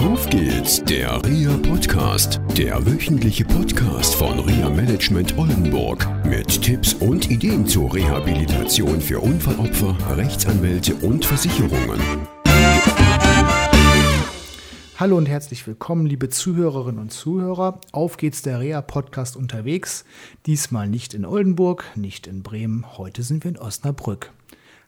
[0.00, 7.30] Auf geht's, der RIA Podcast, der wöchentliche Podcast von RIA Management Oldenburg mit Tipps und
[7.30, 12.00] Ideen zur Rehabilitation für Unfallopfer, Rechtsanwälte und Versicherungen.
[14.98, 17.78] Hallo und herzlich willkommen, liebe Zuhörerinnen und Zuhörer.
[17.92, 20.06] Auf geht's der REA Podcast unterwegs.
[20.46, 22.96] Diesmal nicht in Oldenburg, nicht in Bremen.
[22.96, 24.32] Heute sind wir in Osnabrück.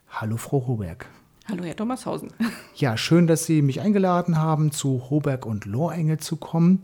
[0.09, 1.07] Hallo, Frau Hoberg.
[1.49, 2.33] Hallo, Herr Thomashausen.
[2.75, 6.81] Ja, schön, dass Sie mich eingeladen haben, zu Hoberg und Lohrengel zu kommen.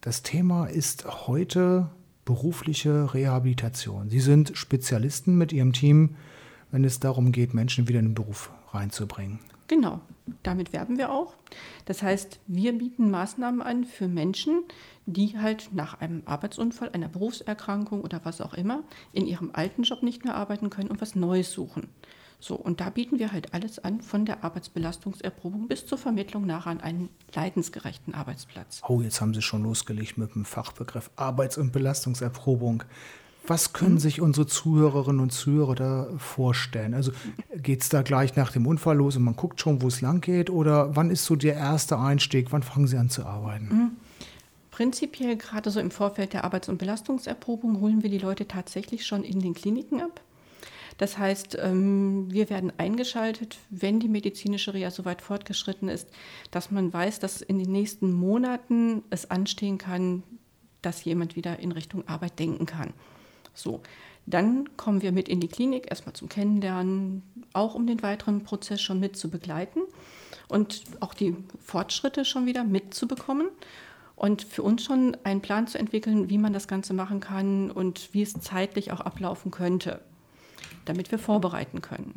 [0.00, 1.90] Das Thema ist heute
[2.24, 4.08] berufliche Rehabilitation.
[4.08, 6.16] Sie sind Spezialisten mit Ihrem Team,
[6.70, 9.40] wenn es darum geht, Menschen wieder in den Beruf reinzubringen.
[9.68, 10.00] Genau,
[10.42, 11.34] damit werben wir auch.
[11.86, 14.62] Das heißt, wir bieten Maßnahmen an für Menschen,
[15.06, 20.02] die halt nach einem Arbeitsunfall, einer Berufserkrankung oder was auch immer in ihrem alten Job
[20.02, 21.88] nicht mehr arbeiten können und was Neues suchen.
[22.38, 26.70] So, und da bieten wir halt alles an, von der Arbeitsbelastungserprobung bis zur Vermittlung nachher
[26.70, 28.82] an einen leidensgerechten Arbeitsplatz.
[28.86, 32.84] Oh, jetzt haben Sie schon losgelegt mit dem Fachbegriff Arbeits- und Belastungserprobung.
[33.46, 33.98] Was können mhm.
[33.98, 36.94] sich unsere Zuhörerinnen und Zuhörer da vorstellen?
[36.94, 37.12] Also
[37.54, 40.20] geht es da gleich nach dem Unfall los und man guckt schon, wo es lang
[40.20, 40.50] geht?
[40.50, 42.50] Oder wann ist so der erste Einstieg?
[42.50, 43.68] Wann fangen Sie an zu arbeiten?
[43.68, 43.90] Mhm.
[44.72, 49.24] Prinzipiell, gerade so im Vorfeld der Arbeits- und Belastungserprobung, holen wir die Leute tatsächlich schon
[49.24, 50.20] in den Kliniken ab.
[50.98, 56.08] Das heißt, ähm, wir werden eingeschaltet, wenn die medizinische Reha so weit fortgeschritten ist,
[56.50, 60.22] dass man weiß, dass in den nächsten Monaten es anstehen kann,
[60.82, 62.94] dass jemand wieder in Richtung Arbeit denken kann.
[63.52, 63.82] So,
[64.24, 68.80] dann kommen wir mit in die Klinik, erstmal zum Kennenlernen, auch um den weiteren Prozess
[68.80, 69.80] schon mit zu begleiten
[70.48, 73.48] und auch die Fortschritte schon wieder mitzubekommen
[74.14, 78.12] und für uns schon einen Plan zu entwickeln, wie man das Ganze machen kann und
[78.12, 80.00] wie es zeitlich auch ablaufen könnte
[80.86, 82.14] damit wir vorbereiten können.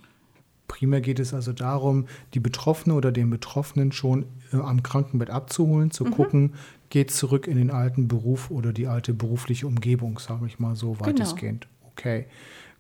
[0.70, 5.92] Primär geht es also darum, die Betroffene oder den Betroffenen schon äh, am Krankenbett abzuholen,
[5.92, 6.12] zu mhm.
[6.12, 6.54] gucken,
[6.90, 11.00] geht zurück in den alten Beruf oder die alte berufliche Umgebung, sage ich mal so
[11.00, 11.68] weitestgehend.
[11.68, 11.92] Genau.
[11.92, 12.26] Okay,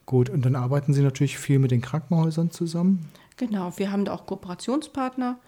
[0.06, 0.30] gut.
[0.30, 3.10] Und dann arbeiten Sie natürlich viel mit den Krankenhäusern zusammen?
[3.38, 5.40] Genau, wir haben da auch Kooperationspartner,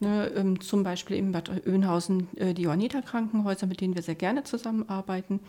[0.00, 4.14] ne, ähm, zum Beispiel in Bad Oeynhausen äh, die Johanniter Krankenhäuser, mit denen wir sehr
[4.14, 5.40] gerne zusammenarbeiten.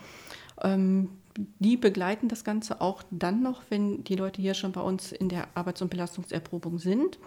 [0.61, 1.09] Ähm,
[1.59, 5.29] die begleiten das Ganze auch dann noch, wenn die Leute hier schon bei uns in
[5.29, 7.19] der Arbeits- und Belastungserprobung sind.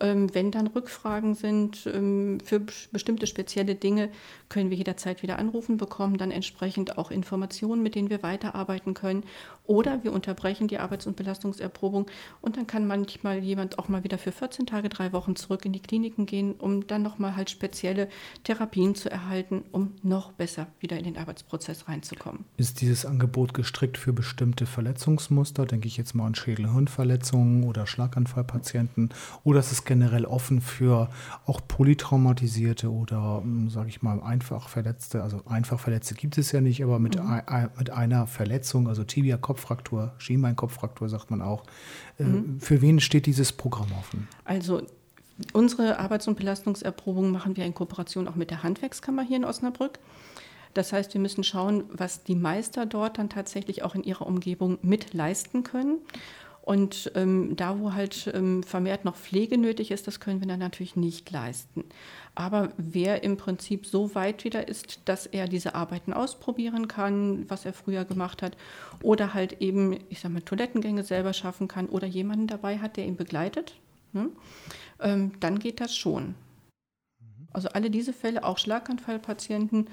[0.00, 4.10] Ähm, wenn dann Rückfragen sind ähm, für bestimmte spezielle Dinge,
[4.48, 9.24] können wir jederzeit wieder anrufen, bekommen dann entsprechend auch Informationen, mit denen wir weiterarbeiten können.
[9.66, 12.06] Oder wir unterbrechen die Arbeits- und Belastungserprobung
[12.40, 15.72] und dann kann manchmal jemand auch mal wieder für 14 Tage, drei Wochen zurück in
[15.72, 18.08] die Kliniken gehen, um dann nochmal halt spezielle
[18.42, 22.44] Therapien zu erhalten, um noch besser wieder in den Arbeitsprozess reinzukommen.
[22.56, 25.66] Ist dieses Angebot gestrickt für bestimmte Verletzungsmuster?
[25.66, 29.10] Denke ich jetzt mal an Schädel-Hirnverletzungen oder Schlaganfallpatienten?
[29.44, 31.10] Oder ist es generell offen für
[31.46, 35.20] auch polytraumatisierte oder, hm, sage ich mal, einfach Verletzte?
[35.20, 37.42] Also einfach Verletzte gibt es ja nicht, aber mit, mhm.
[37.46, 41.64] ein, mit einer Verletzung, also Tibia-Kopf Kopffraktur, Schienbeinkopffraktur sagt man auch.
[42.20, 42.60] Äh, mhm.
[42.60, 44.28] Für wen steht dieses Programm offen?
[44.44, 44.82] Also
[45.52, 49.98] unsere Arbeits- und Belastungserprobung machen wir in Kooperation auch mit der Handwerkskammer hier in Osnabrück.
[50.72, 54.78] Das heißt, wir müssen schauen, was die Meister dort dann tatsächlich auch in ihrer Umgebung
[54.82, 55.98] mit leisten können.
[56.62, 60.58] Und ähm, da, wo halt ähm, vermehrt noch Pflege nötig ist, das können wir dann
[60.58, 61.84] natürlich nicht leisten.
[62.34, 67.64] Aber wer im Prinzip so weit wieder ist, dass er diese Arbeiten ausprobieren kann, was
[67.64, 68.56] er früher gemacht hat,
[69.02, 73.06] oder halt eben, ich sage mal, Toilettengänge selber schaffen kann oder jemanden dabei hat, der
[73.06, 73.74] ihn begleitet,
[74.12, 74.28] ne,
[75.00, 76.34] ähm, dann geht das schon.
[77.52, 79.88] Also alle diese Fälle, auch Schlaganfallpatienten,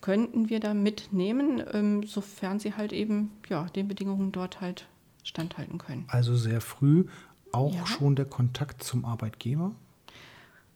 [0.00, 4.86] könnten wir da mitnehmen, ähm, sofern sie halt eben ja, den Bedingungen dort halt
[5.22, 6.04] standhalten können.
[6.08, 7.06] Also sehr früh
[7.52, 7.86] auch ja.
[7.86, 9.72] schon der Kontakt zum Arbeitgeber?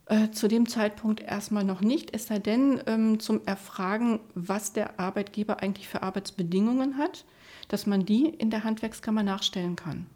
[0.06, 5.00] Äh, zu dem Zeitpunkt erstmal noch nicht, es sei denn ähm, zum Erfragen, was der
[5.00, 7.24] Arbeitgeber eigentlich für Arbeitsbedingungen hat,
[7.68, 10.06] dass man die in der Handwerkskammer nachstellen kann.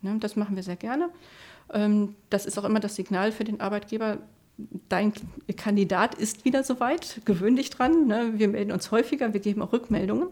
[0.00, 1.10] Ne, das machen wir sehr gerne.
[1.72, 4.18] Ähm, das ist auch immer das Signal für den Arbeitgeber,
[4.88, 5.12] dein
[5.56, 8.06] Kandidat ist wieder soweit, gewöhn dich dran.
[8.06, 8.32] Ne?
[8.36, 10.28] Wir melden uns häufiger, wir geben auch Rückmeldungen.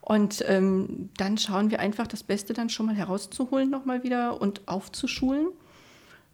[0.00, 4.66] Und ähm, dann schauen wir einfach, das Beste dann schon mal herauszuholen nochmal wieder und
[4.66, 5.48] aufzuschulen,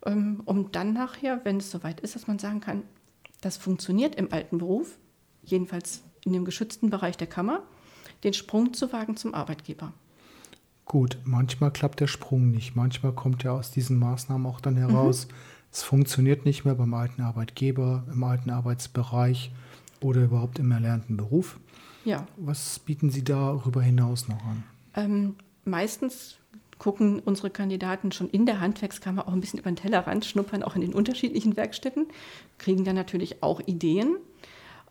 [0.05, 2.83] ähm, um dann nachher, wenn es soweit ist, dass man sagen kann,
[3.41, 4.99] das funktioniert im alten Beruf,
[5.43, 7.63] jedenfalls in dem geschützten Bereich der Kammer,
[8.25, 9.93] den Sprung zu wagen zum Arbeitgeber.
[10.85, 12.77] Gut, manchmal klappt der Sprung nicht.
[12.77, 15.33] Manchmal kommt ja aus diesen Maßnahmen auch dann heraus, mhm.
[15.73, 19.51] es funktioniert nicht mehr beim alten Arbeitgeber, im alten Arbeitsbereich
[20.01, 21.59] oder überhaupt im erlernten Beruf.
[22.07, 22.25] Ja.
[22.37, 24.63] Was bieten Sie darüber hinaus noch an?
[24.95, 26.39] Ähm, meistens
[26.79, 30.77] gucken unsere Kandidaten schon in der Handwerkskammer auch ein bisschen über den Tellerrand, schnuppern auch
[30.77, 32.07] in den unterschiedlichen Werkstätten,
[32.59, 34.19] kriegen dann natürlich auch Ideen.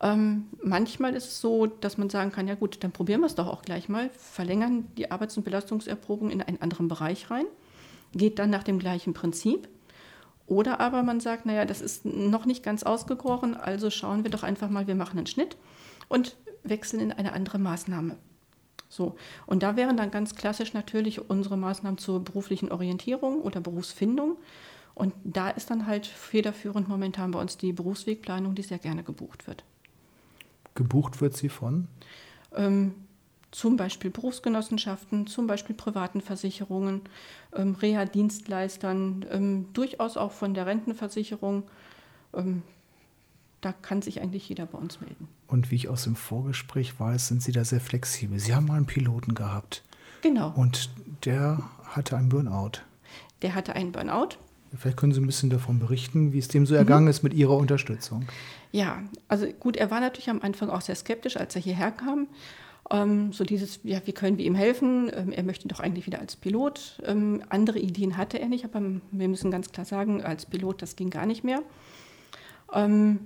[0.02, 3.34] Ähm, manchmal ist es so, dass man sagen kann, ja gut, dann probieren wir es
[3.34, 7.46] doch auch gleich mal, verlängern die Arbeits- und Belastungserprobung in einen anderen Bereich rein,
[8.12, 9.68] geht dann nach dem gleichen Prinzip.
[10.46, 14.42] Oder aber man sagt, naja, das ist noch nicht ganz ausgegoren, also schauen wir doch
[14.42, 15.56] einfach mal, wir machen einen Schnitt
[16.08, 16.36] und
[16.68, 18.16] wechseln in eine andere Maßnahme.
[18.88, 19.16] So,
[19.46, 24.36] und da wären dann ganz klassisch natürlich unsere Maßnahmen zur beruflichen Orientierung oder Berufsfindung.
[24.94, 29.46] Und da ist dann halt federführend momentan bei uns die Berufswegplanung, die sehr gerne gebucht
[29.46, 29.64] wird.
[30.74, 31.88] Gebucht wird sie von?
[32.54, 32.94] Ähm,
[33.50, 37.02] zum Beispiel Berufsgenossenschaften, zum Beispiel privaten Versicherungen,
[37.54, 41.64] ähm, Reha-Dienstleistern, ähm, durchaus auch von der Rentenversicherung.
[42.34, 42.62] Ähm,
[43.60, 45.28] da kann sich eigentlich jeder bei uns melden.
[45.48, 48.38] Und wie ich aus dem Vorgespräch weiß, sind Sie da sehr flexibel.
[48.38, 49.82] Sie haben mal einen Piloten gehabt.
[50.22, 50.52] Genau.
[50.56, 50.90] Und
[51.24, 52.80] der hatte einen Burnout.
[53.42, 54.36] Der hatte einen Burnout.
[54.76, 57.10] Vielleicht können Sie ein bisschen davon berichten, wie es dem so ergangen mhm.
[57.10, 58.26] ist mit Ihrer Unterstützung.
[58.72, 62.26] Ja, also gut, er war natürlich am Anfang auch sehr skeptisch, als er hierher kam.
[62.90, 65.10] Ähm, so dieses, ja, wie können wir ihm helfen?
[65.14, 67.00] Ähm, er möchte doch eigentlich wieder als Pilot.
[67.04, 70.96] Ähm, andere Ideen hatte er nicht, aber wir müssen ganz klar sagen, als Pilot, das
[70.96, 71.62] ging gar nicht mehr.
[72.72, 73.20] Ähm,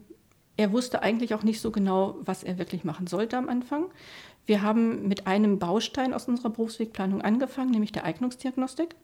[0.61, 3.87] er wusste eigentlich auch nicht so genau, was er wirklich machen sollte am Anfang.
[4.45, 8.95] Wir haben mit einem Baustein aus unserer Berufswegplanung angefangen, nämlich der Eignungsdiagnostik.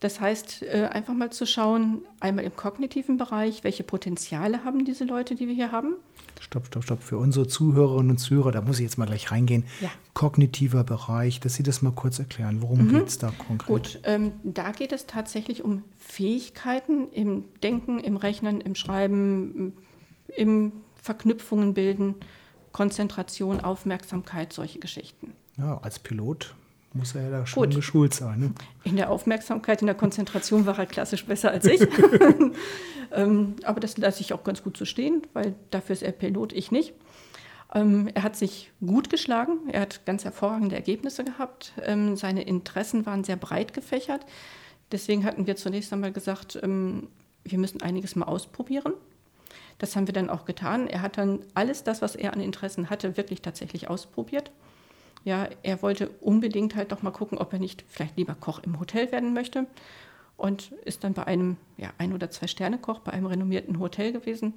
[0.00, 5.04] Das heißt, äh, einfach mal zu schauen, einmal im kognitiven Bereich, welche Potenziale haben diese
[5.04, 5.94] Leute, die wir hier haben.
[6.40, 7.02] Stopp, stopp, stopp.
[7.02, 9.64] Für unsere Zuhörerinnen und Zuhörer, da muss ich jetzt mal gleich reingehen.
[9.80, 9.88] Ja.
[10.12, 12.60] Kognitiver Bereich, dass Sie das mal kurz erklären.
[12.60, 12.90] Worum mhm.
[12.90, 13.66] geht es da konkret?
[13.66, 19.72] Gut, ähm, da geht es tatsächlich um Fähigkeiten im Denken, im Rechnen, im Schreiben,
[20.28, 22.16] im Verknüpfungen bilden,
[22.72, 25.32] Konzentration, Aufmerksamkeit, solche Geschichten.
[25.56, 26.54] Ja, als Pilot
[26.92, 27.76] muss er ja da schon Gut.
[27.76, 28.40] geschult sein.
[28.40, 28.52] Ne?
[28.84, 31.80] In der Aufmerksamkeit, in der Konzentration war er klassisch besser als ich.
[33.12, 36.52] ähm, aber das lasse ich auch ganz gut so stehen, weil dafür ist er Pilot,
[36.52, 36.94] ich nicht.
[37.74, 41.72] Ähm, er hat sich gut geschlagen, er hat ganz hervorragende Ergebnisse gehabt.
[41.82, 44.24] Ähm, seine Interessen waren sehr breit gefächert.
[44.92, 47.08] Deswegen hatten wir zunächst einmal gesagt, ähm,
[47.44, 48.94] wir müssen einiges mal ausprobieren.
[49.78, 50.88] Das haben wir dann auch getan.
[50.88, 54.50] Er hat dann alles das, was er an Interessen hatte, wirklich tatsächlich ausprobiert.
[55.24, 58.78] Ja, er wollte unbedingt halt doch mal gucken, ob er nicht vielleicht lieber Koch im
[58.78, 59.66] Hotel werden möchte
[60.36, 64.12] und ist dann bei einem ja, ein oder zwei Sterne Koch bei einem renommierten Hotel
[64.12, 64.54] gewesen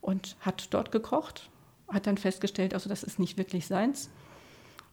[0.00, 1.48] und hat dort gekocht,
[1.88, 4.10] hat dann festgestellt, also das ist nicht wirklich seins.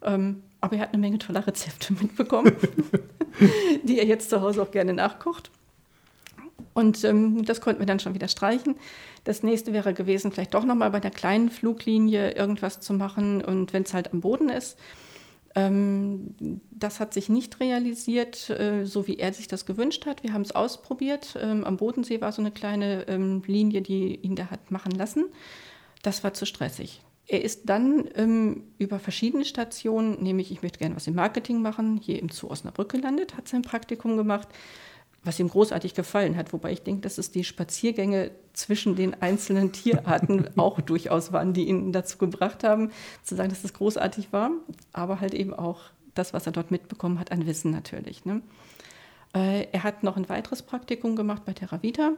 [0.03, 2.55] Ähm, aber er hat eine Menge toller Rezepte mitbekommen,
[3.83, 5.51] die er jetzt zu Hause auch gerne nachkocht.
[6.77, 8.75] Und ähm, das konnten wir dann schon wieder streichen.
[9.23, 13.73] Das nächste wäre gewesen, vielleicht doch nochmal bei der kleinen Fluglinie irgendwas zu machen und
[13.73, 14.77] wenn es halt am Boden ist.
[15.55, 16.35] Ähm,
[16.69, 20.21] das hat sich nicht realisiert, äh, so wie er sich das gewünscht hat.
[20.21, 21.35] Wir haben es ausprobiert.
[21.41, 25.25] Ähm, am Bodensee war so eine kleine ähm, Linie, die ihn da hat machen lassen.
[26.03, 27.01] Das war zu stressig.
[27.25, 31.97] Er ist dann ähm, über verschiedene Stationen, nämlich ich möchte gerne was im Marketing machen,
[31.97, 34.49] hier im Zoo Osnabrück gelandet, hat sein Praktikum gemacht
[35.23, 36.53] was ihm großartig gefallen hat.
[36.53, 41.67] Wobei ich denke, dass es die Spaziergänge zwischen den einzelnen Tierarten auch durchaus waren, die
[41.67, 42.91] ihn dazu gebracht haben,
[43.23, 44.51] zu sagen, dass es großartig war.
[44.93, 45.81] Aber halt eben auch
[46.15, 48.25] das, was er dort mitbekommen hat, an Wissen natürlich.
[48.25, 48.41] Ne?
[49.35, 52.13] Äh, er hat noch ein weiteres Praktikum gemacht bei Terravita.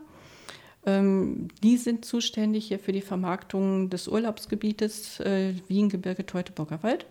[0.85, 7.05] Ähm, die sind zuständig hier für die Vermarktung des Urlaubsgebietes äh, Wien, Gebirge, Teutoburger Wald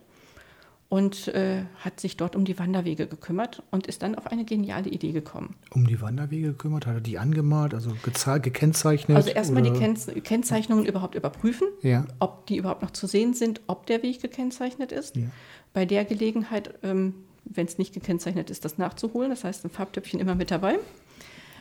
[0.89, 4.89] und äh, hat sich dort um die Wanderwege gekümmert und ist dann auf eine geniale
[4.89, 5.55] Idee gekommen.
[5.71, 6.87] Um die Wanderwege gekümmert?
[6.87, 7.93] Hat er die angemalt, also
[8.41, 9.17] gekennzeichnet?
[9.17, 12.07] Also erstmal die Ken Kennzeichnungen überhaupt überprüfen, ja.
[12.21, 15.17] ob die überhaupt noch zu sehen sind, ob der Weg gekennzeichnet ist.
[15.17, 15.27] Ja.
[15.75, 17.15] Bei der Gelegenheit, ähm,
[17.45, 19.31] wenn es nicht gekennzeichnet ist, das nachzuholen.
[19.31, 20.79] Das heißt, ein Farbtöpfchen immer mit dabei.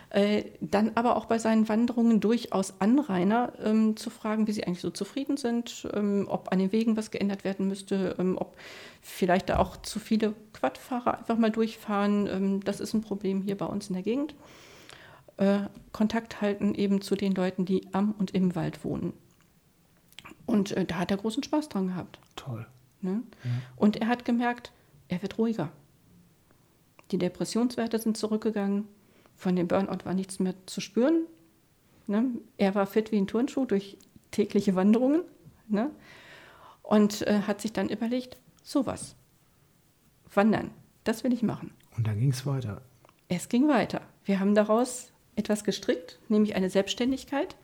[0.10, 4.80] Äh, dann aber auch bei seinen Wanderungen durchaus Anrainer ähm, zu fragen, wie sie eigentlich
[4.80, 8.56] so zufrieden sind, ähm, ob an den Wegen was geändert werden müsste, ähm, ob
[9.02, 12.28] vielleicht da auch zu viele Quadfahrer einfach mal durchfahren.
[12.28, 14.34] Ähm, das ist ein Problem hier bei uns in der Gegend.
[15.36, 19.12] Äh, Kontakt halten eben zu den Leuten, die am und im Wald wohnen.
[20.46, 22.18] Und äh, da hat er großen Spaß dran gehabt.
[22.38, 22.66] Toll.
[23.02, 23.24] Ne?
[23.44, 23.50] Ja.
[23.76, 24.72] Und er hat gemerkt,
[25.10, 25.70] er wird ruhiger.
[27.12, 28.86] Die Depressionswerte sind zurückgegangen
[29.38, 31.26] von dem Burnout war nichts mehr zu spüren.
[32.08, 32.26] Ne?
[32.58, 33.98] Er war fit wie ein Turnschuh durch
[34.32, 35.22] tägliche Wanderungen
[35.68, 35.92] ne?
[36.82, 39.16] und äh, hat sich dann überlegt, sowas,
[40.34, 40.72] wandern,
[41.04, 41.72] das will ich machen.
[41.96, 42.82] Und dann ging es weiter.
[43.30, 44.02] Es ging weiter.
[44.26, 47.56] Wir haben daraus etwas gestrickt, nämlich eine Selbstständigkeit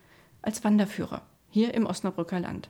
[0.42, 2.70] als Wanderführer hier im Osnabrücker Land.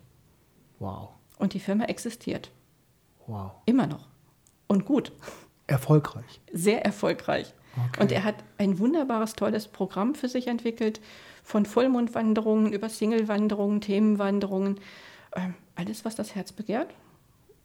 [0.80, 1.10] Wow.
[1.38, 2.52] Und die Firma existiert.
[3.28, 3.52] Wow.
[3.66, 4.08] Immer noch.
[4.68, 5.12] Und gut.
[5.68, 6.42] Erfolgreich.
[6.52, 7.54] Sehr erfolgreich.
[7.75, 8.01] Okay.
[8.01, 11.01] Und er hat ein wunderbares, tolles Programm für sich entwickelt,
[11.44, 14.80] von Vollmondwanderungen über Singlewanderungen, Themenwanderungen,
[15.32, 16.94] äh, alles, was das Herz begehrt.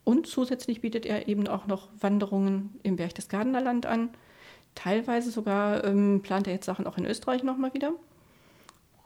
[0.05, 4.09] Und zusätzlich bietet er eben auch noch Wanderungen im Berchtesgadener Land an.
[4.75, 7.93] Teilweise sogar ähm, plant er jetzt Sachen auch in Österreich nochmal wieder.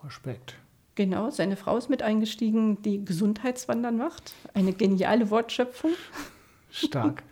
[0.05, 0.57] Respekt.
[0.95, 4.35] Genau, seine Frau ist mit eingestiegen, die Gesundheitswandern macht.
[4.55, 5.93] Eine geniale Wortschöpfung.
[6.71, 7.23] Stark.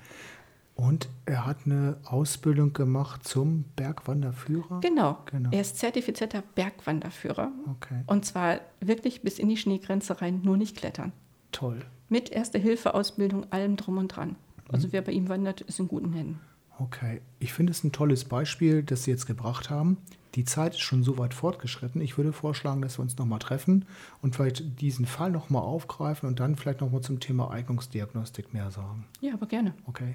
[0.80, 4.80] Und er hat eine Ausbildung gemacht zum Bergwanderführer?
[4.80, 5.18] Genau.
[5.26, 5.50] genau.
[5.52, 7.52] Er ist zertifizierter Bergwanderführer.
[7.70, 8.02] Okay.
[8.06, 11.12] Und zwar wirklich bis in die Schneegrenze rein, nur nicht klettern.
[11.52, 11.80] Toll.
[12.08, 14.36] Mit Erste-Hilfe-Ausbildung, allem drum und dran.
[14.70, 14.92] Also mhm.
[14.92, 16.40] wer bei ihm wandert, ist in guten Händen.
[16.78, 17.20] Okay.
[17.40, 19.98] Ich finde es ein tolles Beispiel, das Sie jetzt gebracht haben.
[20.34, 22.00] Die Zeit ist schon so weit fortgeschritten.
[22.00, 23.84] Ich würde vorschlagen, dass wir uns nochmal treffen
[24.22, 29.04] und vielleicht diesen Fall nochmal aufgreifen und dann vielleicht nochmal zum Thema Eignungsdiagnostik mehr sagen.
[29.20, 29.74] Ja, aber gerne.
[29.86, 30.14] Okay.